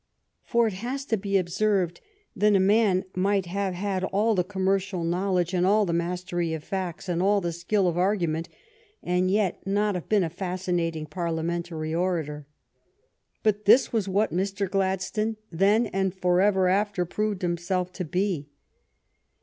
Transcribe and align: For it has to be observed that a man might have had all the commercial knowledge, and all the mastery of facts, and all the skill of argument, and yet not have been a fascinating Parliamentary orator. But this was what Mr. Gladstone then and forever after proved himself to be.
For 0.41 0.65
it 0.65 0.73
has 0.73 1.05
to 1.05 1.15
be 1.15 1.37
observed 1.37 2.01
that 2.35 2.55
a 2.55 2.59
man 2.59 3.05
might 3.15 3.45
have 3.45 3.75
had 3.75 4.03
all 4.05 4.33
the 4.33 4.43
commercial 4.43 5.03
knowledge, 5.03 5.53
and 5.53 5.63
all 5.63 5.85
the 5.85 5.93
mastery 5.93 6.53
of 6.55 6.63
facts, 6.63 7.07
and 7.07 7.21
all 7.21 7.39
the 7.39 7.51
skill 7.51 7.87
of 7.87 7.99
argument, 7.99 8.49
and 9.03 9.29
yet 9.29 9.61
not 9.67 9.93
have 9.93 10.09
been 10.09 10.23
a 10.23 10.29
fascinating 10.31 11.05
Parliamentary 11.05 11.93
orator. 11.93 12.47
But 13.43 13.65
this 13.65 13.93
was 13.93 14.07
what 14.07 14.33
Mr. 14.33 14.67
Gladstone 14.67 15.37
then 15.51 15.85
and 15.85 16.15
forever 16.15 16.67
after 16.67 17.05
proved 17.05 17.43
himself 17.43 17.93
to 17.93 18.03
be. 18.03 18.49